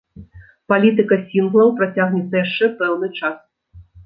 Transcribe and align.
Палітыка 0.71 1.19
сінглаў 1.33 1.69
працягнецца 1.83 2.35
яшчэ 2.45 2.65
пэўны 2.81 3.07
час. 3.23 3.37